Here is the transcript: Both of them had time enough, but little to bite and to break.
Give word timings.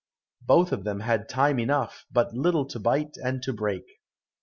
Both 0.41 0.71
of 0.71 0.83
them 0.83 1.01
had 1.01 1.29
time 1.29 1.59
enough, 1.59 2.07
but 2.11 2.33
little 2.33 2.65
to 2.65 2.79
bite 2.79 3.17
and 3.23 3.43
to 3.43 3.53
break. 3.53 3.85